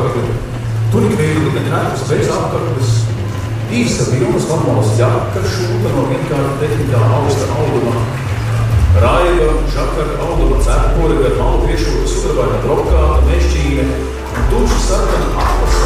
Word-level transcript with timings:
apakļu. 0.00 0.36
Tur 0.92 1.06
ik 1.08 1.16
viena 1.20 1.52
gan 1.54 1.66
krēpus 1.70 2.04
bez 2.10 2.30
apakļus, 2.36 2.92
īsa 3.80 4.06
vilnas 4.12 4.46
normāls 4.50 4.92
jaka, 5.00 5.42
šūta 5.54 5.94
no 5.94 6.04
vienkārši 6.12 6.54
tehnikā 6.62 7.02
augsta 7.18 7.48
auguma, 7.56 7.96
raiva, 9.02 9.50
žakara, 9.74 10.20
auguma 10.28 10.60
cepuri, 10.68 11.18
gar 11.24 11.36
malu 11.40 11.66
piešūta 11.66 12.06
sudrabaina 12.12 12.62
brokāta, 12.64 13.24
mešķīne 13.30 13.90
un 14.36 14.48
tuši 14.52 14.80
sarkana 14.86 15.34
atlasa 15.46 15.85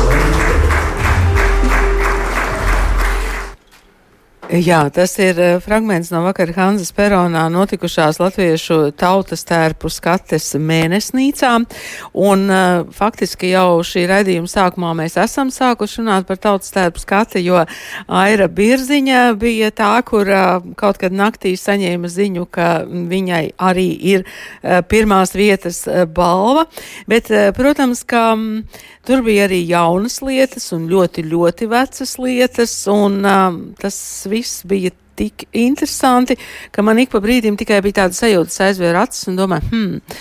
Jā, 4.51 4.81
tas 4.91 5.13
ir 5.23 5.39
eh, 5.39 5.61
fragments 5.63 6.09
no 6.11 6.25
vakar 6.25 6.51
Hanzas 6.57 6.89
Peronā 6.97 7.45
notikušās 7.55 8.17
latviešu 8.19 8.89
tautas 8.99 9.45
tērpu 9.47 9.87
skates 9.95 10.57
mēnesnīcā. 10.59 11.53
Un 12.19 12.43
uh, 12.51 12.81
faktiski 12.91 13.53
jau 13.53 13.79
šī 13.87 14.09
raidījuma 14.11 14.51
sākumā 14.51 14.91
mēs 14.99 15.15
esam 15.23 15.53
sākuši 15.55 16.01
runāt 16.01 16.27
par 16.27 16.43
tautas 16.43 16.75
tērpu 16.75 16.99
skati, 16.99 17.45
jo 17.47 17.63
Aira 18.11 18.51
Birziņa 18.51 19.23
bija 19.39 19.71
tā, 19.71 19.93
kur 20.03 20.27
uh, 20.27 20.59
kaut 20.75 20.99
kad 20.99 21.15
naktī 21.15 21.55
saņēma 21.55 22.11
ziņu, 22.11 22.49
ka 22.51 22.73
viņai 22.91 23.45
arī 23.55 23.89
ir 24.17 24.27
uh, 24.27 24.81
pirmās 24.83 25.37
vietas 25.39 25.85
balva. 26.11 26.67
Bet, 27.07 27.31
protams, 27.55 28.03
ka 28.03 28.33
um, 28.35 28.65
tur 29.07 29.23
bija 29.27 29.47
arī 29.49 29.63
jaunas 29.69 30.21
lietas 30.25 30.71
un 30.77 30.89
ļoti, 30.91 31.25
ļoti 31.31 31.69
vecas 31.71 32.17
lietas. 32.21 32.75
Un, 32.91 33.23
tas 33.81 34.01
viss 34.31 34.41
viss 34.61 34.67
bija 34.69 34.93
tik 35.21 35.45
interesanti, 35.53 36.37
ka 36.73 36.83
man 36.83 36.99
ik 37.03 37.13
pa 37.13 37.21
brīdim 37.21 37.59
tikai 37.61 37.83
bija 37.85 38.05
tāda 38.05 38.17
sajūta, 38.17 38.55
aizvēra 38.71 39.05
acis 39.05 39.29
un 39.29 39.37
domāju, 39.37 39.69
hmm, 39.69 40.17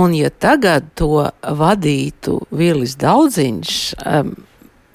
un 0.00 0.14
ja 0.16 0.30
tagad 0.30 0.88
to 0.96 1.26
vadītu 1.60 2.38
Vilis 2.56 2.96
Daudziņš, 3.02 3.78
um, 4.08 4.34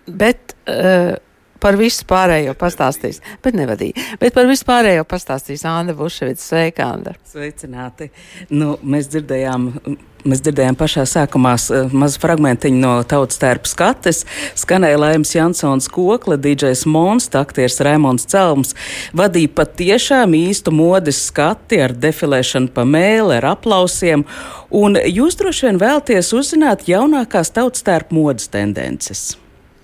bet. 0.08 0.58
Uh, 0.68 1.16
Par 1.64 1.78
visu 1.80 2.06
pārējo 2.10 2.54
pastāstīs, 2.60 3.22
bet 3.44 3.58
nevadīja. 3.58 4.18
Bet 4.22 4.36
par 4.38 4.50
visu 4.50 4.68
pārējo 4.68 5.08
pastāstīs 5.10 5.66
Anna 5.68 5.96
Buševica. 5.98 6.42
Sveika, 6.44 6.92
Anna! 6.94 7.16
Sveicināti! 7.32 8.12
Nu, 8.54 8.76
mēs 8.84 9.10
dzirdējām 9.14 9.72
Mēs 10.28 10.42
dzirdējām 10.44 10.76
pašā 10.76 11.06
sākumā 11.08 11.54
uh, 11.56 11.94
mazu 11.96 12.20
fragmentiņu 12.20 12.80
no 12.82 12.92
tautas 13.08 13.40
tērpa 13.40 13.70
skates. 13.70 14.26
Skanēja 14.60 15.00
Laims 15.00 15.32
Jansons 15.32 15.88
Kokla, 15.94 16.36
DJs 16.42 16.84
Mons, 16.92 17.30
aktieris 17.38 17.80
Raimons 17.86 18.28
Celms. 18.28 18.74
Vadīja 19.16 19.54
patiešām 19.62 20.36
īstu 20.36 20.76
modes 20.76 21.22
skati 21.30 21.80
ar 21.86 21.96
defilēšanu 21.96 22.74
pa 22.76 22.84
mēli, 22.84 23.38
ar 23.40 23.54
aplausiem. 23.54 24.28
Un 24.76 25.00
jūs 25.00 25.40
droši 25.40 25.70
vien 25.70 25.84
vēlties 25.86 26.36
uzzināt 26.36 26.90
jaunākās 26.92 27.54
tautas 27.56 27.88
tērpa 27.88 28.18
modes 28.18 28.52
tendences. 28.52 29.30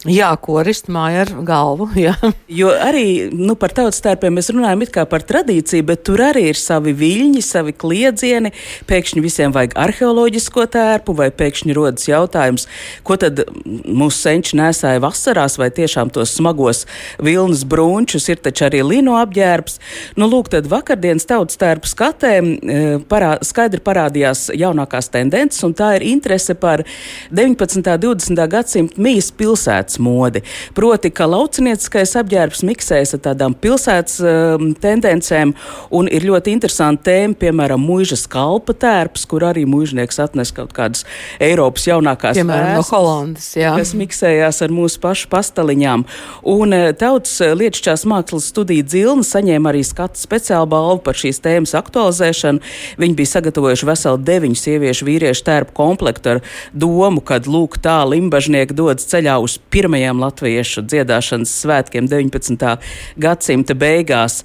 Jā, 0.03 0.33
korist 0.35 0.89
māja 0.91 1.21
ar 1.23 1.29
galvu. 1.47 1.87
Jā. 2.05 2.17
Jo 2.51 2.73
arī 2.75 3.29
nu, 3.31 3.55
par 3.59 3.71
tautas 3.75 4.01
tērpiem 4.03 4.35
mēs 4.35 4.51
runājam 4.51 4.83
kā 4.91 5.05
par 5.07 5.23
tradīciju, 5.23 5.85
bet 5.87 6.03
tur 6.03 6.19
arī 6.25 6.49
ir 6.49 6.59
savi 6.59 6.91
viļņi, 6.97 7.43
savi 7.45 7.71
kliedzieni. 7.71 8.51
Pēkšņi 8.89 9.23
visiem 9.23 9.53
vajag 9.55 9.77
arheoloģisko 9.79 10.65
tērpu, 10.73 11.15
vai 11.15 11.29
pēkšņi 11.31 11.75
rodas 11.77 12.09
jautājums, 12.09 12.67
ko 13.08 13.15
tad 13.21 13.45
mūsu 13.63 14.25
senči 14.25 14.59
nesāja 14.59 14.99
vasarās, 15.03 15.55
vai 15.61 15.69
tiešām 15.71 16.11
tos 16.13 16.36
smagos 16.36 16.83
vilnas 17.23 17.63
brūnčus 17.63 18.27
ir 18.33 18.43
taču 18.43 18.67
arī 18.67 18.83
lino 18.83 19.15
apģērbs. 19.21 19.80
Nu, 20.19 20.27
lūk, 20.27 20.52
tad 20.52 20.67
vakardienas 20.71 21.30
tautas 21.31 21.61
tērpu 21.61 21.87
skatēm 21.87 22.52
e, 22.52 22.81
parā, 23.08 23.37
skaidri 23.45 23.80
parādījās 23.83 24.49
jaunākās 24.52 25.08
tendences, 25.15 25.63
un 25.63 25.77
tā 25.77 25.93
ir 25.95 26.08
interese 26.11 26.58
par 26.59 26.83
19. 27.31 27.80
un 27.80 28.03
20. 28.03 28.45
gadsimta 28.52 29.08
mīs 29.08 29.31
pilsētas 29.31 29.92
pilsētas 29.93 29.99
modi. 29.99 30.42
Proti, 30.73 31.11
ka 31.11 31.27
laucinieciskais 31.27 32.15
apģērbs 32.17 32.64
miksējas 32.64 33.15
ar 33.15 33.21
tādām 33.23 33.54
pilsētas 33.54 34.20
um, 34.21 34.73
tendencēm, 34.73 35.54
un 35.92 36.08
ir 36.08 36.23
ļoti 36.26 36.54
interesanti 36.54 37.04
tēma, 37.09 37.36
piemēram, 37.39 37.81
mūžas 37.81 38.27
kalpa 38.27 38.73
tērps, 38.73 39.26
kur 39.27 39.43
arī 39.43 39.65
mūžnieks 39.65 40.20
atnes 40.20 40.52
kaut 40.54 40.73
kādas 40.73 41.05
Eiropas 41.39 41.87
jaunākās 41.87 42.37
piemēram, 42.37 42.77
no 42.77 42.83
Holandas, 42.87 43.55
jā. 43.55 43.76
kas 43.77 43.93
miksējās 43.93 44.61
ar 44.64 44.73
mūsu 44.73 44.99
pašu 44.99 45.30
pastaliņām. 45.30 46.05
Un 46.43 46.73
uh, 46.73 46.92
tautas 46.93 47.36
uh, 47.42 47.54
lietušķās 47.58 48.05
mākslas 48.10 48.49
studija 48.52 48.83
Dzilna 48.83 49.25
saņēma 49.25 49.73
arī 49.73 49.83
skatu 49.86 50.20
speciālu 50.21 50.70
balvu 50.73 51.02
par 51.05 51.17
šīs 51.20 51.42
tēmas 51.43 51.75
aktualizēšanu. 51.77 52.64
Viņi 53.02 53.17
bija 53.17 53.33
sagatavojuši 53.36 53.89
veselu 53.89 54.21
deviņu 54.23 54.60
sieviešu 54.60 55.08
vīriešu 55.08 55.48
tērpu 55.48 55.75
komplektu 55.77 56.36
ar 56.36 56.43
domu, 56.73 57.21
kad 57.25 57.48
lūk 57.49 57.80
tā 57.83 57.99
limbažnieki 58.08 58.75
dodas 58.77 59.08
ceļā 59.10 59.37
uz 59.43 59.58
pirmo 59.73 59.83
pirmajiem 59.83 60.21
latviešu 60.23 60.86
dziedāšanas 60.88 61.52
svētkiem 61.60 62.05
19. 62.08 62.77
gadsimta 63.20 63.76
beigās. 63.76 64.44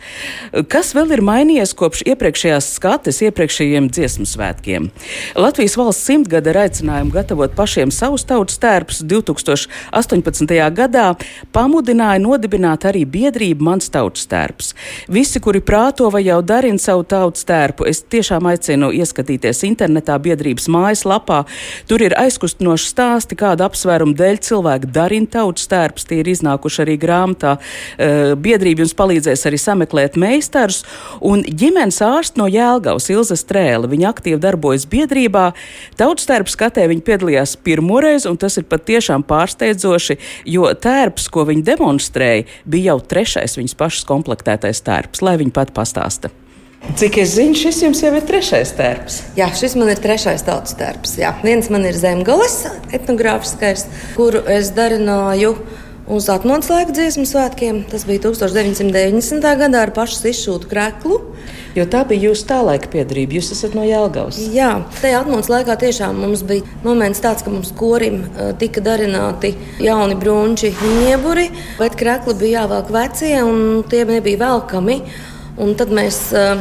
Kas 0.66 0.90
vēl 0.96 1.12
ir 1.14 1.22
mainījies 1.22 1.76
kopš 1.78 2.02
iepriekšējās 2.10 2.72
skates, 2.74 3.20
iepriekšējiem 3.28 3.86
dziesmu 3.94 4.26
svētkiem? 4.26 4.88
Latvijas 5.38 5.76
valsts 5.78 6.08
simtgada 6.08 6.50
ir 6.50 6.58
aicinājumu 6.64 7.14
gatavot 7.14 7.54
pašiem 7.54 7.92
savus 7.94 8.26
tautas 8.26 8.58
tērpus 8.58 9.04
2018. 9.06 10.56
gadā 10.74 11.12
pamudināja 11.54 12.18
nodibināt 12.24 12.88
arī 12.90 13.04
biedrību 13.06 13.68
Mans 13.68 13.92
tautas 13.94 14.26
tērps. 14.26 14.72
Visi, 15.12 15.38
kuri 15.44 15.62
prāto 15.62 16.10
vai 16.10 16.24
jau 16.26 16.40
darina 16.42 16.82
savu 16.82 17.06
tautas 17.06 17.46
tērpu, 17.46 17.86
es 17.86 18.02
tiešām 18.02 18.50
aicinu 18.50 18.90
ieskatīties 18.96 19.62
internetā 19.70 20.18
biedrības 20.18 20.66
mājaslapā. 20.72 21.44
Tur 21.86 22.02
ir 22.08 22.18
aizkustinoši 22.18 22.90
stāsti, 22.90 23.38
kāda 23.38 23.68
apsvēruma 23.68 24.18
dēļ 24.18 24.42
cilvēki 24.48 24.92
darina 24.98 25.27
tautas 25.32 25.68
tērps, 25.70 26.06
tie 26.08 26.20
ir 26.22 26.30
iznākuši 26.32 26.82
arī 26.84 26.96
grāmatā. 27.00 27.56
Uh, 27.58 28.32
biedrība 28.38 28.84
jums 28.84 28.96
palīdzēs 28.98 29.46
arī 29.48 29.60
sameklēt 29.60 30.18
meistarus. 30.20 30.82
Un 31.24 31.44
ģimenes 31.46 32.00
ārsts 32.04 32.38
no 32.40 32.48
Jēlgavas, 32.50 33.10
Ilza 33.12 33.38
Strēle, 33.38 33.90
viņa 33.90 34.10
aktīvi 34.12 34.40
darbojas 34.42 34.88
biedrībā. 34.90 35.50
Tautas 36.00 36.28
tērps 36.30 36.56
skatē 36.56 36.88
viņa 36.90 37.06
piedalījās 37.06 37.56
pirmoreiz, 37.62 38.26
un 38.30 38.40
tas 38.40 38.58
ir 38.60 38.68
patiešām 38.70 39.26
pārsteidzoši, 39.28 40.18
jo 40.48 40.68
tērps, 40.72 41.30
ko 41.32 41.46
viņa 41.48 41.66
demonstrēja, 41.72 42.48
bija 42.66 42.92
jau 42.92 43.00
trešais 43.14 43.58
viņas 43.58 43.78
pašas 43.78 44.08
komplektētais 44.08 44.84
tērps, 44.86 45.24
lai 45.24 45.38
viņa 45.40 45.56
pat 45.56 45.74
pastāsta. 45.76 46.32
Cik 46.78 47.16
es 47.18 47.32
zinu, 47.34 47.56
šis 47.58 47.80
jums 47.82 48.00
jau 48.02 48.12
ir 48.14 48.24
trešais 48.26 48.70
tērps. 48.78 49.18
Jā, 49.38 49.48
šis 49.54 49.74
man 49.78 49.90
ir 49.90 49.98
trešais 50.02 50.44
tautas 50.46 50.76
tērps. 50.78 51.16
Jā. 51.18 51.32
Viens 51.42 51.68
man 51.74 51.84
ir 51.86 51.98
zemgales 51.98 52.60
etnogrāfiskais, 52.94 53.84
kuru 54.14 54.44
es 54.50 54.70
darināju 54.76 55.56
uz 56.08 56.28
atmodas 56.32 56.70
laika 56.72 56.94
dziesmu 56.94 57.26
svētkiem. 57.28 57.82
Tas 57.90 58.06
bija 58.08 58.24
1990. 58.28 59.46
gadā 59.60 59.84
ar 59.84 59.92
pašu 59.94 60.30
izšūtu 60.30 60.70
kreklu. 60.70 61.18
Jo 61.76 61.84
tā 61.90 62.04
bija 62.08 62.30
jūsu 62.30 62.46
tā 62.48 62.58
laika 62.64 62.90
piedarība. 62.90 63.36
Jūs 63.38 63.52
esat 63.54 63.74
no 63.78 63.82
Jālgavas. 63.86 64.38
Jā, 64.54 64.70
tajā 65.02 65.22
atmodas 65.22 65.50
laikā 65.52 65.76
tiešām 65.82 66.18
mums 66.22 66.42
bija 66.46 66.66
moments 66.86 67.22
tāds, 67.22 67.44
ka 67.46 67.52
mums 67.52 67.74
korim 67.78 68.22
tika 68.58 68.82
darināti 68.82 69.52
jauni 69.82 70.18
brunči, 70.18 70.72
nieburi, 71.02 71.50
bet 71.78 71.98
krekli 71.98 72.38
bija 72.38 72.62
jāvelk 72.62 72.94
vecie 72.94 73.34
un 73.42 73.82
tie 73.90 74.06
nebija 74.08 74.46
velkami. 74.46 75.02
Un 75.58 75.74
tad 75.74 75.90
mēs, 75.90 76.18
eh, 76.38 76.60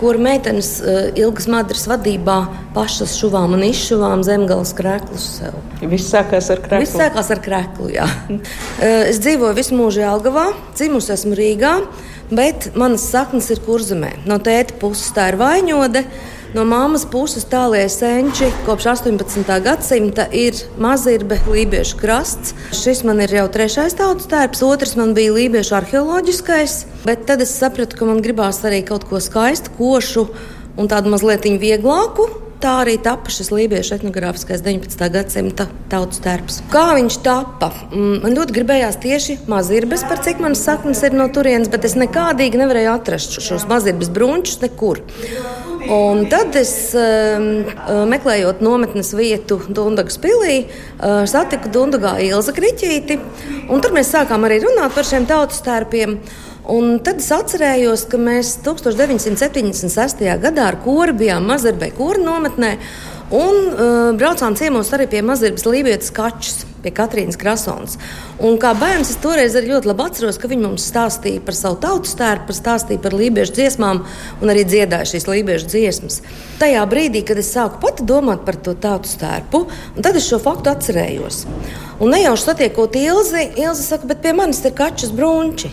kur 0.00 0.16
meitenes 0.16 0.78
eh, 0.80 1.10
ilgas 1.20 1.48
madras 1.50 1.84
vadībā, 1.90 2.38
pašas 2.74 3.12
šuvām 3.18 3.56
un 3.58 3.64
izšuvām 3.66 4.22
zemgājas 4.24 4.72
krēklus 4.78 5.26
sev. 5.40 5.58
Viss 5.82 6.08
sākās 6.14 6.48
ar 6.54 6.62
krēklu. 6.64 6.86
Viss 6.86 6.96
sākās 6.96 7.28
ar 7.34 7.42
krēklu, 7.44 7.90
jā. 7.92 8.08
Eh, 8.78 9.10
es 9.10 9.18
dzīvoju 9.20 9.56
visu 9.58 9.76
mūžu 9.76 10.04
Jelgavā, 10.04 10.46
dzimusi 10.78 11.12
esmu 11.16 11.34
Rīgā, 11.36 11.74
bet 12.30 12.70
manas 12.78 13.04
saknes 13.10 13.50
ir 13.50 13.60
kurzemē. 13.66 14.12
No 14.28 14.38
tēta 14.38 14.76
puses 14.80 15.10
tā 15.16 15.32
ir 15.32 15.38
vaņode. 15.40 16.04
No 16.56 16.62
māmas 16.64 17.02
puses 17.04 17.44
tālie 17.44 17.82
senči 17.92 18.46
kopš 18.64 18.86
18. 18.94 19.50
gadsimta 19.66 20.24
ir 20.32 20.56
mazirbe, 20.80 21.36
lībiešu 21.44 21.98
krasts. 22.00 22.54
Šis 22.72 23.02
man 23.04 23.20
ir 23.20 23.34
jau 23.36 23.44
trešais 23.52 23.98
tautas 23.98 24.30
tērps, 24.30 24.64
otrs 24.64 24.96
man 24.96 25.12
bija 25.18 25.34
lībiešu 25.36 25.76
arheoloģiskais. 25.76 26.78
Bet 27.04 27.26
tad 27.28 27.44
es 27.44 27.52
sapratu, 27.52 28.00
ka 28.00 28.08
man 28.08 28.24
gribās 28.24 28.62
arī 28.64 28.80
kaut 28.88 29.04
ko 29.10 29.20
skaistu, 29.20 29.74
košu 29.76 30.24
un 30.80 30.88
tādu 30.88 31.12
mazliet 31.12 31.44
vieglāku. 31.60 32.30
Tā 32.58 32.80
arī 32.80 32.96
tapa 32.98 33.30
šis 33.30 33.52
lībiešu 33.52 33.98
etnogrāfiskais 33.98 34.64
19. 34.64 35.04
gadsimta 35.14 35.68
tautas 35.92 36.24
tērps. 36.24 36.62
Kā 36.72 36.88
viņš 36.96 37.20
tapa? 37.28 37.68
Mm, 37.92 38.16
man 38.24 38.34
ļoti 38.40 38.56
gribējās 38.56 38.98
tieši 39.04 39.38
mazirbes, 39.52 40.02
par 40.08 40.24
cik 40.24 40.40
manas 40.42 40.64
saknes 40.66 41.04
ir 41.06 41.14
no 41.14 41.28
turienes, 41.30 41.70
bet 41.70 41.86
es 41.86 41.94
nekādīgi 42.00 42.58
nevarēju 42.58 42.94
atrast 42.96 43.38
šos 43.44 43.68
mazirbes 43.70 44.10
brunčus 44.10 44.58
nekur. 44.64 45.04
Un 45.88 46.26
tad 46.28 46.52
es, 46.60 46.72
meklējot 48.12 48.60
nometnes 48.60 49.14
vietu 49.16 49.56
Dunkas 49.72 50.18
pilī, 50.20 50.66
satiku 51.00 51.70
Dungā 51.72 52.18
Ilza 52.26 52.52
Kriķīti. 52.52 53.16
Tur 53.70 53.96
mēs 53.96 54.12
sākām 54.12 54.44
arī 54.44 54.60
runāt 54.66 54.92
par 54.92 55.08
šiem 55.08 55.24
tautas 55.28 55.64
tērpiem. 55.64 56.18
Un 56.68 56.98
tad 57.00 57.22
es 57.22 57.30
atcerējos, 57.32 58.04
ka 58.12 58.20
mēs 58.20 58.58
1976. 58.66 60.26
gadā 60.42 60.66
ar 60.68 60.76
koru 60.84 61.16
bijām 61.16 61.48
Mazarbē 61.48 61.94
kora 61.96 62.20
nometnē 62.20 62.74
un 63.32 63.62
uh, 63.72 64.10
braucām 64.16 64.56
ciemos 64.60 64.92
arī 64.92 65.08
pie 65.08 65.24
Mazarbas 65.24 65.64
Lībijas 65.64 66.12
kačas 66.12 66.67
pie 66.82 66.92
Katrīnas 66.94 67.38
Krasons. 67.40 67.98
Un 68.44 68.58
kā 68.62 68.74
bērns 68.78 69.12
es 69.12 69.20
toreiz 69.22 69.56
arī 69.58 69.72
ļoti 69.72 69.90
labi 69.90 70.04
atceros, 70.06 70.38
ka 70.40 70.50
viņi 70.50 70.64
mums 70.66 70.86
stāstīja 70.90 71.42
par 71.44 71.56
savu 71.58 71.80
tautu 71.82 72.10
stērpu, 72.10 72.56
stāstīja 72.56 73.02
par 73.02 73.16
lībiešu 73.18 73.56
dziesmām 73.56 74.04
un 74.42 74.52
arī 74.52 74.64
dziedāja 74.68 75.10
šīs 75.12 75.28
lībiešu 75.28 75.70
dziesmas. 75.72 76.20
Tajā 76.62 76.84
brīdī, 76.90 77.24
kad 77.26 77.40
es 77.40 77.50
sāku 77.54 77.82
pati 77.82 78.06
domāt 78.08 78.46
par 78.46 78.60
to 78.62 78.76
tautu 78.78 79.10
stērpu, 79.10 79.64
tad 79.98 80.18
es 80.18 80.28
šo 80.30 80.40
faktu 80.42 80.72
atcerējos. 80.72 81.44
Un 81.98 82.14
nejauši 82.14 82.50
satiekot 82.50 82.96
Ilzi, 82.98 83.48
Ilzi 83.58 83.84
saka, 83.84 84.10
bet 84.10 84.22
pie 84.22 84.34
manis 84.36 84.62
ir 84.64 84.76
kačas 84.78 85.10
brunči 85.14 85.72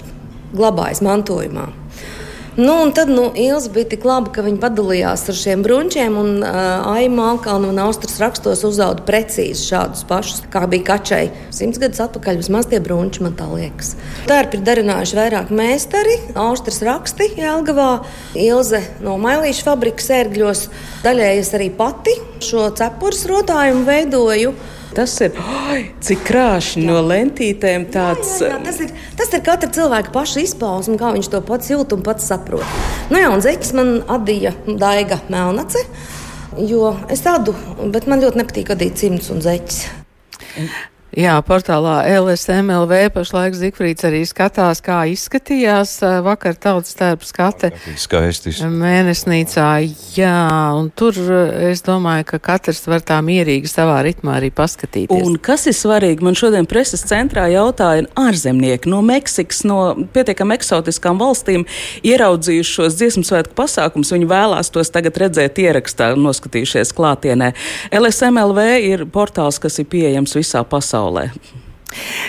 glabājas 0.56 1.04
mantojumā. 1.06 1.70
Nu, 2.56 2.82
un 2.82 2.92
tad 2.92 3.10
nu, 3.10 3.32
Ilza 3.36 3.70
bija 3.70 3.90
tik 3.92 4.06
laba, 4.08 4.30
ka 4.32 4.44
viņa 4.46 4.62
padalījās 4.62 5.26
ar 5.28 5.36
šiem 5.36 5.64
brunčiem. 5.66 6.14
Un 6.16 6.38
uh, 6.40 6.86
Aima 6.88 7.26
Alkalna 7.34 7.68
un 7.68 7.82
Austrijas 7.84 8.22
rakstos 8.24 8.62
uzauga 8.64 9.04
precīzi 9.04 9.66
šādus 9.74 10.06
pašus, 10.08 10.46
kā 10.54 10.62
bija 10.72 10.86
kačai 10.94 11.26
simts 11.52 11.82
gadus 11.84 12.00
atpakaļ. 12.06 12.40
Vismaz 12.40 12.70
tie 12.72 12.80
brunči, 12.80 13.26
man 13.26 13.36
tā 13.36 13.50
liekas. 13.52 13.98
Tērpi 14.30 14.62
ir 14.62 14.64
darinājuši 14.70 15.20
vairāk 15.20 15.52
meistari, 15.52 16.16
Austrijas 16.46 16.80
raksti 16.88 17.28
Jelgavā, 17.42 17.90
Ilze 18.40 18.86
no 19.04 19.18
Mailīša 19.20 19.68
fabrikas 19.68 20.08
ērgļos. 20.22 20.64
Daļēji 21.04 21.44
es 21.44 21.52
arī 21.60 21.68
pati 21.76 22.16
šo 22.40 22.70
cepures 22.80 23.28
rotājumu 23.34 23.84
veidoju. 23.92 24.56
Tas 24.96 25.12
ir 25.26 25.36
oh, 25.42 25.72
cik 26.06 26.22
krāšņi 26.30 26.86
no 26.88 27.02
lentītēm. 27.04 27.90
Tāds... 27.92 28.38
Jā, 28.40 28.54
jā, 28.54 28.56
jā, 28.56 28.62
tas, 28.64 28.80
ir, 28.86 28.94
tas 29.20 29.34
ir 29.36 29.44
katra 29.44 29.72
cilvēka 29.76 30.14
paša 30.16 30.46
izpausme, 30.46 30.96
kā 31.02 31.12
viņš 31.18 31.32
to 31.34 31.42
pats 31.46 31.72
jūt 31.74 31.98
un 31.98 32.06
pats 32.06 32.30
saprot. 32.32 32.64
Nu, 33.12 33.20
jā, 33.20 33.30
un 33.34 33.44
zeķis 33.44 33.76
man 33.76 33.94
atdīja 34.16 34.56
Daiga 34.80 35.20
Melnace, 35.28 35.84
jo 36.64 36.96
es 37.12 37.26
tādu, 37.26 37.58
bet 37.92 38.08
man 38.08 38.24
ļoti 38.24 38.44
nepatīk 38.44 38.72
adīt 38.78 39.00
cimds 39.04 39.32
un 39.36 39.44
zeķis. 39.44 39.82
Jā, 41.16 41.38
portālā 41.48 42.02
LSMLV 42.12 42.98
pašlaik 43.16 43.54
Zikfrīds 43.56 44.04
arī 44.04 44.26
skatās, 44.28 44.82
kā 44.84 44.98
izskatījās 45.08 45.94
vakar 46.26 46.58
tautas 46.60 46.98
tērpa 47.00 47.24
skate. 47.24 47.70
Skaisti. 47.96 48.52
Mēnesnīcā, 48.68 49.68
jā, 50.18 50.40
un 50.76 50.90
tur 50.92 51.16
es 51.70 51.86
domāju, 51.88 52.26
ka 52.34 52.40
katrs 52.50 52.84
var 52.92 53.00
tā 53.08 53.22
mierīgi 53.24 53.72
savā 53.72 54.02
ritmā 54.04 54.34
arī 54.42 54.50
paskatīties. 54.52 55.24
Un 55.24 55.38
kas 55.40 55.64
ir 55.72 55.78
svarīgi, 55.78 56.26
man 56.28 56.36
šodien 56.36 56.68
preses 56.68 57.06
centrā 57.08 57.48
jautāja 57.54 58.10
ārzemnieki 58.20 58.92
no 58.92 59.00
Meksikas, 59.06 59.64
no 59.64 59.80
pietiekam 60.12 60.52
eksotiskām 60.58 61.24
valstīm, 61.24 61.64
ieraudzījuši 62.04 62.76
šos 62.82 63.00
dziesmu 63.00 63.24
svētku 63.24 63.56
pasākums, 63.56 64.12
viņi 64.12 64.28
vēlās 64.34 64.74
tos 64.76 64.92
tagad 64.92 65.24
redzēt 65.24 65.64
ierakstā, 65.64 66.12
noskatījušies 66.20 66.92
klātienē. 67.00 67.54
LSMLV 68.04 68.70
ir 68.92 69.08
portāls, 69.16 69.64
kas 69.64 69.80
ir 69.80 69.88
pieejams 69.96 70.36
visā 70.36 70.68
pasaulē 70.68 71.05
pasaulē. 71.06 71.30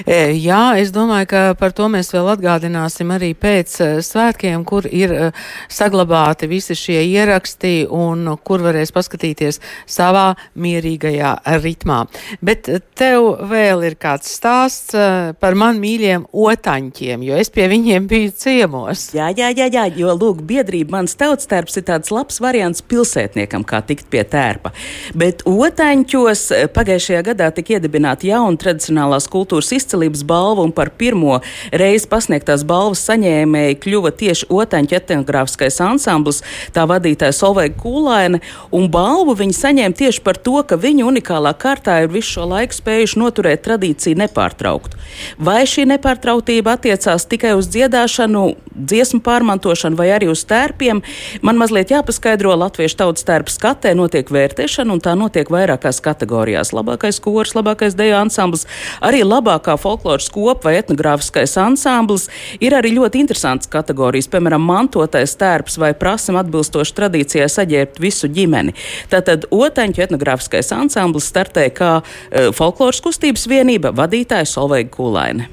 E, 0.06 0.32
jā, 0.38 0.76
es 0.80 0.92
domāju, 0.94 1.28
ka 1.30 1.42
par 1.58 1.74
to 1.76 1.88
mēs 1.92 2.12
vēl 2.14 2.30
atgādināsim 2.34 3.10
arī 3.14 3.32
pēc 3.38 3.74
e, 3.80 3.88
svētkiem, 4.04 4.64
kur 4.68 4.86
ir 4.86 5.12
e, 5.12 5.30
saglabāti 5.72 6.48
visi 6.50 6.76
šie 6.78 7.00
ieraksti 7.06 7.86
un 7.92 8.36
kur 8.46 8.64
varēs 8.64 8.92
paskatīties 8.94 9.60
savā 9.90 10.28
mierīgajā 10.58 11.32
ritmā. 11.62 12.02
Bet 12.44 12.70
tev 12.98 13.28
vēl 13.50 13.84
ir 13.90 13.98
kāds 14.00 14.30
stāsts 14.38 14.94
par 15.40 15.56
man 15.58 15.80
mīļiem 15.82 16.28
otaņķiem, 16.32 17.24
jo 17.26 17.38
es 17.40 17.50
pie 17.52 17.68
viņiem 17.72 18.08
biju 18.10 18.32
ciemos. 18.36 19.08
Jā, 19.16 19.30
jā, 19.36 19.50
jā, 19.56 19.68
jā 19.72 19.86
jo 19.96 20.14
lūk, 20.16 20.42
biedrība 20.46 20.98
mans 20.98 21.16
tautstērps 21.18 21.80
ir 21.80 21.86
tāds 21.90 22.12
labs 22.14 22.40
variants 22.42 22.84
pilsētniekam, 22.86 23.64
kā 23.66 23.82
tikt 23.86 24.08
pie 24.12 24.22
tērpa. 24.28 24.72
Bet 25.16 25.44
otaņķos 25.48 26.46
pagājušajā 26.76 27.22
gadā 27.30 27.50
tika 27.56 27.76
iedibināta 27.76 28.28
jauna 28.28 28.60
tradicionālās 28.60 29.28
kultūras 29.32 29.55
kultūras 29.56 29.72
izcelības 29.72 30.22
balvu 30.26 30.64
un 30.66 30.72
par 30.72 30.90
pirmo 30.90 31.40
reizi 31.72 32.08
pasniegtās 32.08 32.64
balvas 32.66 33.00
saņēmēji 33.08 33.78
kļuva 33.80 34.12
tieši 34.12 34.48
Otaņa 34.52 34.98
etnogrāfiskais 34.98 35.80
ansamblis, 35.80 36.42
tā 36.72 36.84
vadītāja 36.86 37.32
Solveiga 37.32 37.76
Kūlaine, 37.80 38.40
un 38.72 38.90
balvu 38.90 39.36
viņi 39.36 39.56
saņēma 39.56 39.96
tieši 39.96 40.22
par 40.22 40.36
to, 40.36 40.60
ka 40.62 40.76
viņi 40.76 41.06
unikālā 41.06 41.54
kārtā 41.56 42.02
ir 42.04 42.12
visu 42.12 42.36
šo 42.36 42.48
laiku 42.50 42.76
spējuši 42.76 43.18
noturēt 43.18 43.64
tradīciju 43.64 44.18
nepārtrauktu. 44.20 44.96
Vai 45.38 45.64
šī 45.64 45.86
nepārtrauktība 45.88 46.76
attiecās 46.76 47.26
tikai 47.26 47.54
uz 47.56 47.70
dziedāšanu, 47.72 48.44
dziesmu 48.76 49.22
pārmantošanu 49.24 49.96
vai 49.96 50.10
arī 50.12 50.28
uz 50.28 50.44
tērpiem, 50.48 51.00
man 51.42 51.60
mazliet 51.60 51.94
jāpaskaidro 51.94 52.52
Latviešu 52.60 53.00
tautas 53.00 53.24
tērpa 53.24 53.52
skatē 53.52 53.94
notiek 53.96 54.28
vērtēšana, 54.32 54.92
un 54.92 55.00
tā 55.00 55.16
notiek 55.16 55.48
vairākās 55.52 56.02
kategorijās. 56.04 56.74
Labākais 56.76 57.20
kurs, 57.24 57.56
labākais 57.56 57.96
deju 57.96 58.18
ansamblis, 58.20 58.66
arī 59.04 59.22
labākā 59.36 59.76
folkloras 59.80 60.28
kopa 60.32 60.68
vai 60.68 60.76
etnogrāfiskais 60.80 61.56
ansamblis. 61.62 62.26
Ir 62.58 62.76
arī 62.76 62.94
ļoti 62.96 63.22
interesants 63.22 63.70
kategorijas, 63.70 64.30
piemēram, 64.32 64.64
mantotais 64.66 65.36
tērps 65.38 65.78
vai 65.82 65.92
prasam 65.98 66.40
atbilstoši 66.40 66.96
tradīcijai 66.96 67.50
saģērbt 67.52 68.00
visu 68.02 68.30
ģimeni. 68.32 68.74
Tātad 69.12 69.46
otaņu 69.54 70.06
etnogrāfiskais 70.06 70.72
ansamblis 70.76 71.28
startē 71.30 71.68
kā 71.76 71.92
uh, 72.00 72.50
folkloras 72.56 73.02
kustības 73.04 73.46
vienība 73.50 73.94
vadītāja 73.96 74.48
Solveiga 74.50 74.92
Kulaine. 74.96 75.52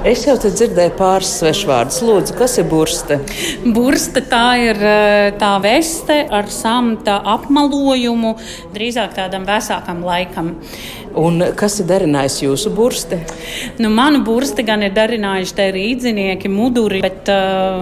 Es 0.00 0.22
jau 0.24 0.32
te 0.40 0.48
dzirdēju 0.48 0.94
pāris 0.96 1.28
svešvārdus. 1.42 1.98
Lūdzu, 2.06 2.32
kas 2.38 2.54
ir 2.56 2.64
burste? 2.70 3.18
Burste 3.74 4.22
tā 4.24 4.46
ir 4.62 4.78
tā 5.36 5.50
veste 5.60 6.22
ar 6.32 6.48
samta 6.48 7.18
apmalojumu, 7.34 8.30
drīzāk 8.72 9.12
tādam 9.18 9.44
vesākam 9.44 10.00
laikam. 10.06 10.54
Un 11.18 11.42
kas 11.58 11.80
ir 11.82 11.88
darinājis 11.88 12.36
jūsu 12.44 12.70
bursti? 12.70 13.16
Nu, 13.82 13.88
manu 13.90 14.20
bursti 14.22 14.62
gan 14.66 14.84
ir 14.86 14.92
darinājuši 14.94 15.54
te 15.58 15.64
rīdzinieki, 15.74 16.50
muduri, 16.52 17.00
bet 17.02 17.26
uh, 17.32 17.80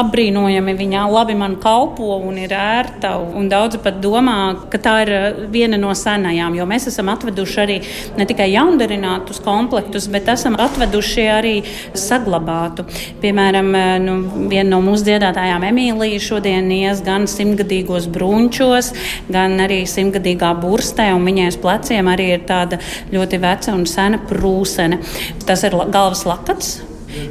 apbrīnojami 0.00 0.74
viņa 0.78 1.04
labi 1.12 1.36
man 1.38 1.54
kalpo 1.62 2.16
un 2.18 2.40
ir 2.42 2.54
ērta. 2.54 3.12
Un 3.38 3.46
daudzi 3.50 3.78
pat 3.84 4.00
domā, 4.02 4.34
ka 4.72 4.80
tā 4.82 4.94
ir 5.04 5.12
uh, 5.14 5.38
viena 5.52 5.78
no 5.78 5.94
senajām, 5.94 6.56
jo 6.58 6.66
mēs 6.66 6.88
esam 6.90 7.12
atveduši 7.12 7.60
arī 7.62 7.76
ne 8.18 8.26
tikai 8.26 8.48
jaundarinātus 8.50 9.38
komplektus, 9.46 10.10
bet 10.10 10.26
esam 10.34 10.58
atveduši 10.58 11.28
arī 11.36 11.54
saglabātu. 11.94 12.88
Piemēram, 13.22 13.70
uh, 13.70 13.94
nu, 14.02 14.18
viena 14.50 14.72
no 14.72 14.82
mūsu 14.88 15.06
dziedātājām 15.12 15.68
Emīlija 15.70 16.18
šodien 16.26 16.74
ies 16.74 17.04
gan 17.06 17.30
simtgadīgos 17.30 18.10
brunčos, 18.10 18.90
gan 19.30 19.60
arī 19.62 19.84
simtgadīgā 19.86 20.56
burstē, 20.58 21.12
un 21.14 21.22
viņai 21.30 21.48
uz 21.54 21.62
pleciem 21.62 22.10
arī 22.10 22.32
ir 22.34 22.46
tāda 22.48 22.80
ļoti 23.12 23.40
veca 23.42 23.74
un 23.76 23.86
sena 23.88 24.20
prūsene. 24.28 25.00
Tas 25.46 25.64
ir 25.68 25.76
galvas 25.92 26.24
lakats, 26.28 26.78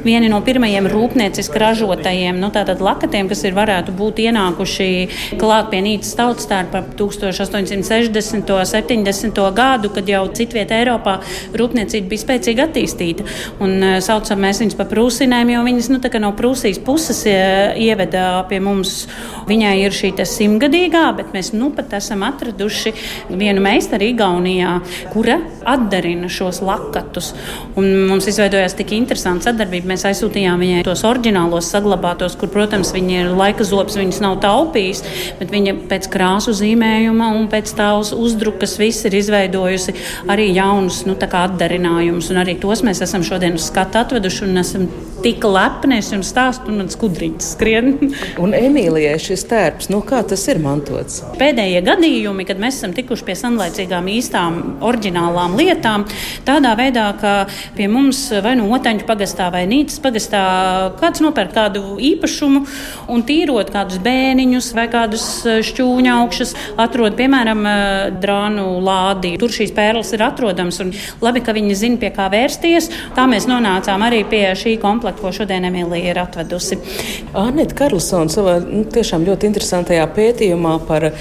vieni 0.04 0.28
no 0.30 0.40
pirmajiem 0.44 0.88
rūpnieciski 0.90 1.60
ražotajiem 1.62 2.38
nu, 2.40 2.50
lakatiem, 2.80 3.28
kas 3.30 3.44
ir 3.46 3.56
varētu 3.56 3.94
būt 3.96 4.22
ienākuši 4.26 4.88
klāt 5.40 5.70
pie 5.72 5.80
Nīcas 5.84 6.14
tautas 6.18 6.48
tērpa 6.50 6.82
1860. 6.98 8.52
un 8.54 8.68
70. 8.68 9.40
gadu, 9.54 9.92
kad 9.94 10.08
jau 10.08 10.24
citvietā 10.34 10.80
Eiropā 10.82 11.18
rūpniecība 11.56 12.10
bija 12.12 12.24
spēcīgi 12.24 12.64
attīstīta. 12.64 13.26
Un, 13.62 13.76
uh, 13.78 13.98
saucam 14.04 14.42
mēs 14.42 14.62
viņus 14.62 14.78
par 14.78 14.90
prūsinēm, 14.90 15.54
jo 15.54 15.64
viņas 15.66 15.90
nu, 15.94 16.02
no 16.18 16.32
Prūsijas 16.38 16.80
puses 16.84 17.24
ieveda 17.26 18.44
pie 18.50 18.60
mums. 18.64 19.06
Viņai 19.48 19.74
ir 19.80 19.94
šī 19.96 20.10
simtgadīgā, 20.28 21.06
bet 21.16 21.30
mēs 21.32 21.54
nu 21.54 21.70
pat 21.72 21.94
esam 21.96 22.20
atraduši 22.26 22.92
vienu 23.30 23.62
meistaru 23.64 24.10
Igaunijā, 24.10 24.74
kura 25.14 25.38
atdarina 25.68 26.28
šos 26.32 26.60
lakatus. 26.64 27.30
Un 27.78 27.88
mums 28.10 28.28
izveidojās 28.28 28.76
tik 28.76 28.92
interesants 28.96 29.48
sadarbības 29.48 29.67
sadarbību. 29.68 29.88
Mēs 29.88 30.04
aizsūtījām 30.08 30.60
viņai 30.62 30.84
tos 30.86 31.04
oriģinālos 31.04 31.68
saglabātos, 31.72 32.36
kur, 32.38 32.48
protams, 32.48 32.92
viņi 32.94 33.18
ir 33.20 33.32
laika 33.36 33.64
zops, 33.64 33.98
viņas 33.98 34.20
nav 34.24 34.38
taupījis, 34.40 35.02
bet 35.38 35.52
viņa 35.52 35.76
pēc 35.90 36.08
krāsu 36.12 36.54
zīmējuma 36.56 37.32
un 37.36 37.48
pēc 37.52 37.74
tās 37.76 38.12
uzdrukas 38.16 38.78
viss 38.78 39.04
ir 39.04 39.14
izveidojusi 39.18 39.94
arī 40.28 40.50
jaunus 40.54 41.04
nu, 41.06 41.16
atdarinājumus. 41.18 42.30
Un 42.32 42.42
arī 42.42 42.58
tos 42.58 42.82
mēs 42.82 43.02
esam 43.04 43.22
šodien 43.22 43.58
uz 43.58 43.68
skatu 43.68 44.00
atveduši 44.00 44.44
un 44.46 44.64
esam 44.64 44.88
tik 45.22 45.44
lepni. 45.44 45.98
Es 45.98 46.10
jums 46.12 46.30
stāstu, 46.32 46.70
un 46.70 46.82
man 46.82 46.90
skudrītis 46.92 47.52
skrien. 47.54 47.96
un 48.42 48.54
Emīlijai 48.56 49.16
šis 49.22 49.44
tērps, 49.50 49.90
nu 49.92 50.00
kā 50.06 50.20
tas 50.28 50.44
ir 50.50 50.60
mantots? 50.62 51.20
Pēdējie 51.40 51.82
gadījumi, 51.86 52.46
kad 52.48 52.60
mēs 52.62 52.78
esam 52.80 52.94
tikuši 52.96 53.26
pie 53.26 53.36
sanlaicīgām 53.38 54.08
īstām, 54.12 54.58
oriģinālām 54.86 55.56
lietām, 55.58 56.06
tādā 56.46 56.74
veidā, 56.78 57.08
ka 57.20 57.34
pie 57.76 57.88
mums 57.90 58.20
vai 58.44 58.54
nu 58.58 58.68
Otaņu 58.78 59.06
pagastā 59.08 59.48
vai 59.54 59.64
Nīcas 59.70 59.98
pagastā 60.04 60.42
kāds 61.00 61.22
nopērk 61.24 61.54
kādu 61.56 61.96
īpašumu 62.04 62.62
un 63.10 63.24
tīrot 63.26 63.72
kādus 63.74 64.00
bēniņus 64.04 64.70
vai 64.76 64.86
kādus 64.92 65.26
e, 65.42 65.58
šķūņa 65.66 66.14
augšas, 66.20 66.54
atrod, 66.80 67.16
piemēram, 67.18 67.64
e, 67.66 67.76
drānu 68.22 68.66
lādi. 68.84 69.34
Tur 69.40 69.52
šīs 69.54 69.74
pērles 69.76 70.12
ir 70.14 70.24
atrodamas 70.28 70.78
un 70.84 70.92
labi, 71.24 71.42
ka 71.44 71.56
viņi 71.56 71.78
zina, 71.78 72.00
pie 72.02 72.12
kā 72.14 72.28
vērsties. 72.32 72.90
Tā 73.16 73.26
mēs 73.30 73.48
nonācām 73.50 74.04
arī 74.06 74.22
pie 74.28 74.44
šī 74.58 74.76
komplekta 74.82 75.07
komplektu, 75.08 75.22
ko 75.22 75.32
šodien 75.32 75.64
Emīlija 75.64 76.12
ir 76.12 76.18
atvedusi. 76.20 76.78
Anita 77.36 77.74
Karlsona 77.74 78.30
savā 78.30 78.58
nu, 78.62 78.84
tiešām 78.84 79.24
ļoti 79.26 79.48
interesantajā 79.48 80.06
pētījumā 80.14 80.78
par 80.86 81.10
uh, 81.10 81.16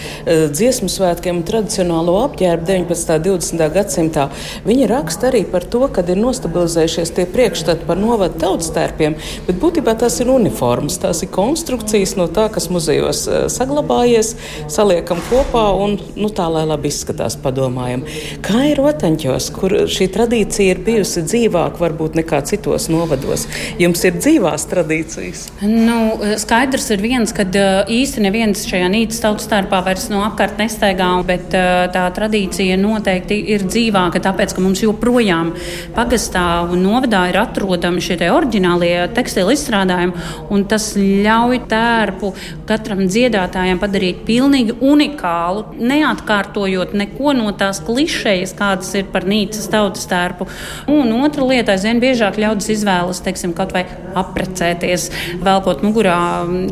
dziesmu 0.52 0.90
svētkiem 0.90 1.40
un 1.40 1.46
tradicionālo 1.48 2.16
apģērbu 2.26 2.66
19. 2.68 3.16
un 3.18 3.24
20. 3.42 3.64
gadsimtā. 3.74 4.28
Viņa 4.68 4.88
raksta 4.92 5.30
arī 5.32 5.44
par 5.50 5.64
to, 5.64 5.88
kad 5.94 6.10
ir 6.10 6.20
nostabilizējušies 6.20 7.14
tie 7.16 7.26
priekšstati 7.30 7.88
par 7.88 8.00
novadu 8.00 8.40
tautstērpiem, 8.42 9.18
bet 9.48 9.60
būtībā 9.62 9.98
tās 10.00 10.20
ir 10.22 10.32
uniformas, 10.32 11.00
tās 11.02 11.24
ir 11.24 11.32
konstrukcijas 11.34 12.16
no 12.20 12.28
tā, 12.32 12.48
kas 12.54 12.70
muzejos 12.74 13.26
uh, 13.28 13.40
saglabājies, 13.52 14.36
saliekam 14.72 15.22
kopā 15.30 15.68
un 15.78 15.98
nu, 16.16 16.32
tā, 16.32 16.48
lai 16.52 16.66
labi 16.68 16.92
izskatās, 16.92 17.38
padomājam. 17.44 18.06
Kā 18.46 18.68
ir 18.72 18.82
rotaņķos, 18.82 19.52
kur 19.56 19.80
šī 19.92 20.10
tradīcija 20.16 20.76
ir 20.76 20.84
bijusi 20.86 21.24
dzīvāka 21.28 21.82
varbūt 21.82 22.18
nekā 22.22 22.42
citos 22.48 22.88
novados? 22.92 23.48
Jums 23.78 24.02
ir 24.08 24.16
dzīvās 24.18 24.66
tradīcijas? 24.72 25.44
Nu, 25.62 26.18
skaidrs 26.42 26.88
ir 26.96 27.02
viens, 27.04 27.34
ka 27.36 27.46
īsti 27.46 28.24
neviens 28.24 28.64
šajā 28.66 28.88
nīcas 28.90 29.22
tautas 29.22 29.46
starpā 29.46 29.84
vairs 29.86 30.08
no 30.10 30.24
apkārt 30.26 30.58
nestaigā, 30.58 31.10
bet 31.28 31.54
tā 31.94 32.06
tradīcija 32.16 32.78
noteikti 32.82 33.38
ir 33.54 33.68
dzīvāka, 33.70 34.22
tāpēc, 34.26 34.56
ka 34.58 34.64
mums 34.66 34.82
joprojām 34.82 35.54
pagastā 35.96 36.46
un 36.66 36.82
novadā 36.88 37.28
ir 37.30 37.38
atrodami 37.42 38.02
šie 38.02 38.18
te 38.22 38.32
oriģinālie 38.34 38.94
tekstila 39.18 39.54
izstrādājumi, 39.54 40.26
un 40.54 40.66
tas 40.70 40.90
ļauj 40.98 41.62
tērpu 41.70 42.34
katram 42.70 43.06
dziedātājam 43.06 43.82
padarīt 43.82 44.26
pilnīgi 44.28 44.78
unikālu, 44.82 45.68
neatkārtojot 45.78 46.98
neko 46.98 47.36
no 47.38 47.54
tās 47.58 47.84
klišejas, 47.86 48.56
kādas 48.58 48.90
ir 48.98 49.08
par 49.14 49.28
nīcas 49.30 49.70
tautas 49.72 50.10
tērpu. 50.10 50.50
Un 50.92 51.14
otra 51.22 51.46
lieta, 51.46 51.78
aizvien 51.78 52.02
biežāk 52.02 52.42
ļaudis 52.42 52.74
izvēlas, 52.78 53.22
teiksim, 53.26 53.54
kaut 53.68 53.76
vai 53.76 53.84
apprecēties, 54.18 55.10
velkot 55.44 55.84
mugurā 55.86 56.18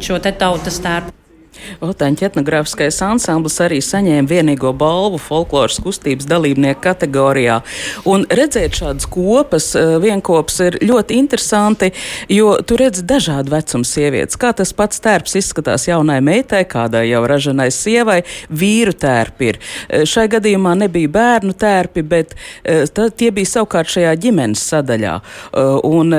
šo 0.03 0.19
te 0.23 0.31
tautas 0.39 0.79
tērpu. 0.83 1.25
Otaņa 1.86 2.29
etnogrāfiskais 2.29 2.98
ansamblis 3.05 3.57
arī 3.63 3.81
saņēma 3.84 4.29
vienīgo 4.29 4.72
balvu 4.77 5.19
folkloras 5.22 5.79
kustības 5.84 6.27
dalībnieku 6.29 6.81
kategorijā. 6.84 7.60
Un 8.10 8.25
redzēt 8.29 8.79
šādas 8.79 9.07
kopas, 9.10 9.72
eh, 9.75 9.98
vienkopas 10.01 10.60
ir 10.67 10.79
ļoti 10.81 11.19
interesanti, 11.19 11.91
jo 12.29 12.57
tu 12.62 12.77
redz 12.77 13.01
dažādu 13.03 13.53
vecumu 13.55 13.84
sievietes. 13.84 14.38
Kā 14.38 14.53
tas 14.55 14.74
pats 14.74 15.00
tērps 15.00 15.36
izskatās 15.36 15.88
jaunai 15.88 16.22
meitai, 16.22 16.65
kādai 16.65 17.10
jau 17.10 17.24
ražanai 17.27 17.69
sievai, 17.72 18.24
vīru 18.51 18.93
tērpi 18.93 19.50
ir. 19.50 19.60
Eh, 19.89 20.05
šai 20.05 20.27
gadījumā 20.27 20.75
nebija 20.77 21.10
bērnu 21.10 21.53
tērpi, 21.53 22.03
bet 22.03 22.36
eh, 22.63 22.86
tā, 22.86 23.10
tie 23.10 23.31
bija 23.31 23.45
savukārt 23.45 23.88
šajā 23.88 24.15
ģimenes 24.17 24.62
sadaļā. 24.72 25.22
Un 25.86 26.12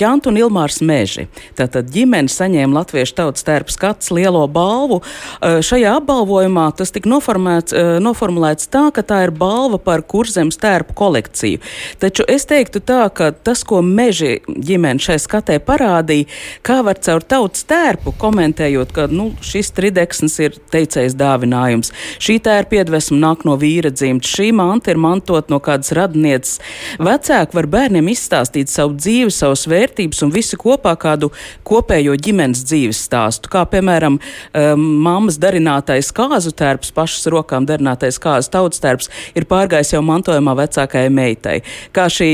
Jantu 0.00 0.30
un 0.30 0.38
Ilmārs 0.40 0.80
Meži. 0.82 1.26
Tātad 1.58 1.90
ģimene 1.92 2.30
saņēma 2.32 2.80
Latviešu 2.80 3.14
tautas 3.20 3.44
tērps 3.46 3.76
skats 3.76 4.10
lielo 4.14 4.42
balvu 4.50 4.89
balvu. 4.90 5.02
Eh, 5.40 5.62
šajā 5.62 5.96
apbalvojumā 6.00 6.70
tas 6.76 6.90
tika 6.90 7.08
eh, 7.08 8.00
noformulēts 8.00 8.68
tā, 8.70 8.90
ka 8.92 9.02
tā 9.02 9.24
ir 9.24 9.30
balva 9.30 9.78
par 9.78 10.02
kurzemes 10.02 10.58
tērpu 10.58 10.94
kolekciju. 10.94 11.58
Taču 11.98 12.24
es 12.28 12.46
teiktu 12.46 12.80
tā, 12.80 13.08
ka 13.12 13.30
tas, 13.32 13.62
ko 13.64 13.82
meži 13.82 14.40
ģimene 14.46 15.00
šai 15.00 15.18
skatē 15.18 15.58
parādīja, 15.60 16.26
kā 16.62 16.82
var 16.82 16.98
caur 16.98 17.22
tautas 17.22 17.64
tērpu 17.64 18.14
komentējot, 18.18 18.92
ka 18.92 19.06
nu, 19.10 19.32
šis 19.40 19.70
trideksnis 19.72 20.38
ir 20.40 20.58
teicējs 20.70 21.14
dāvinājums. 21.14 21.92
Šī 22.20 22.40
tērpa 22.40 22.80
iedvesma 22.80 23.18
nāk 23.20 23.44
no 23.44 23.56
vīra 23.56 23.90
dzimta, 23.90 24.26
šī 24.26 24.50
manta 24.52 24.90
ir 24.90 25.00
mantot 25.00 25.50
no 25.50 25.60
kādas 25.60 25.92
radnieces. 25.96 26.60
Vecāki 26.98 27.56
var 27.56 27.68
bērniem 27.70 28.10
izstāstīt 28.12 28.70
savu 28.70 28.96
dzīvi, 28.98 29.30
savas 29.34 29.66
vērtības 29.70 30.22
un 30.24 30.34
visu 30.34 30.58
kopā 30.60 30.96
kādu 31.00 31.30
kopējo 31.66 32.16
ģimenes 32.16 32.64
dzīves 32.66 33.04
stāstu, 33.06 33.50
kā 33.52 33.64
piemēram 33.70 34.18
um, 34.18 34.79
mammas 34.80 35.38
darinātais 35.40 36.10
kāzu 36.14 36.52
tērps, 36.56 36.92
pašas 36.96 37.28
rokām 37.32 37.66
darinātais 37.68 38.18
kāzu 38.22 38.50
tautas 38.52 38.82
tērps, 38.82 39.10
ir 39.38 39.46
pārgājis 39.50 39.94
jau 39.94 40.02
mantojumā 40.06 40.56
vecākajai 40.62 41.12
meitai. 41.14 41.56
Kā 41.96 42.08
šī 42.12 42.30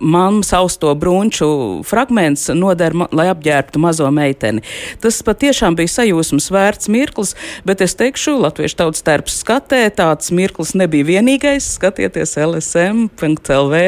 mammas 0.00 0.52
austo 0.56 0.92
brunču 0.98 1.48
fragments 1.86 2.48
noder, 2.54 2.96
lai 3.14 3.28
apģērbtu 3.32 3.82
mazo 3.82 4.10
meiteni. 4.14 4.64
Tas 5.02 5.20
patiešām 5.26 5.78
bija 5.78 5.92
sajūsmas 5.98 6.50
vērts 6.54 6.90
mirklis, 6.92 7.34
bet 7.66 7.84
es 7.84 7.96
teikšu, 7.98 8.36
latviešu 8.44 8.80
tautas 8.82 9.04
tērps 9.06 9.38
skatē, 9.44 9.82
tāds 9.94 10.32
mirklis 10.34 10.74
nebija 10.78 11.08
vienīgais. 11.14 11.74
Skatieties 11.78 12.36
LSM.lv 12.40 13.80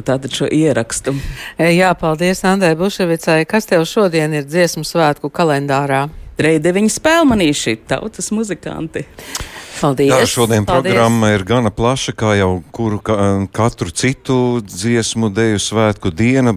tātad 0.00 0.32
šo 0.32 0.48
ierakstu. 0.52 1.16
Jā, 1.58 1.92
paldies 1.98 2.44
Andai 2.48 2.74
Buševicai. 2.78 3.42
Kas 3.48 3.68
tev 3.70 3.86
šodien 3.88 4.34
ir 4.38 4.48
dziesmu 4.48 4.84
svētku 4.86 5.32
kalendārā? 5.32 6.08
Reideviņa 6.40 6.92
spēlmanīši, 6.96 7.76
tautas 7.88 8.32
muzikanti. 8.34 9.04
Paldies! 9.82 10.10
Jā, 10.10 10.26
šodien 10.26 10.66
Paldies. 10.66 10.92
programma 10.92 11.32
ir 11.34 11.44
gana 11.46 11.70
plaša, 11.70 12.12
kā 12.18 12.34
jau 12.38 12.62
kuru 12.74 12.98
ka, 13.02 13.16
katru 13.54 13.90
citu 13.90 14.36
dziesmu, 14.66 15.30
deju 15.34 15.62
svētku 15.62 16.10
diena, 16.10 16.50